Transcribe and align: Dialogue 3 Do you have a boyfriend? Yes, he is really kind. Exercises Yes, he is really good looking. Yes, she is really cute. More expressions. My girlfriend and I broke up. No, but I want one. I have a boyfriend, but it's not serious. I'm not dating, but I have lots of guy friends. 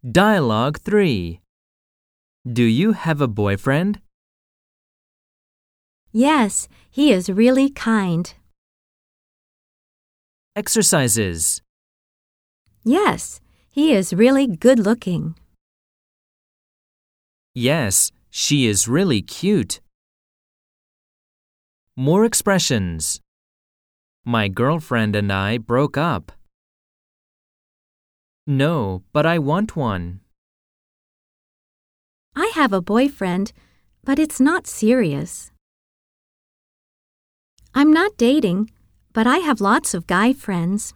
Dialogue 0.00 0.80
3 0.80 1.42
Do 2.50 2.62
you 2.62 2.92
have 2.92 3.20
a 3.20 3.28
boyfriend? 3.28 4.00
Yes, 6.10 6.68
he 6.90 7.12
is 7.12 7.28
really 7.28 7.68
kind. 7.68 8.32
Exercises 10.56 11.60
Yes, 12.82 13.42
he 13.68 13.92
is 13.92 14.14
really 14.14 14.46
good 14.46 14.78
looking. 14.78 15.34
Yes, 17.54 18.10
she 18.30 18.66
is 18.66 18.88
really 18.88 19.20
cute. 19.20 19.80
More 21.94 22.24
expressions. 22.24 23.20
My 24.24 24.48
girlfriend 24.48 25.14
and 25.14 25.30
I 25.30 25.58
broke 25.58 25.98
up. 25.98 26.32
No, 28.46 29.02
but 29.12 29.26
I 29.26 29.38
want 29.38 29.76
one. 29.76 30.20
I 32.34 32.50
have 32.54 32.72
a 32.72 32.80
boyfriend, 32.80 33.52
but 34.04 34.18
it's 34.18 34.40
not 34.40 34.66
serious. 34.66 35.52
I'm 37.74 37.92
not 37.92 38.16
dating, 38.16 38.70
but 39.12 39.26
I 39.26 39.38
have 39.38 39.60
lots 39.60 39.94
of 39.94 40.06
guy 40.06 40.32
friends. 40.32 40.94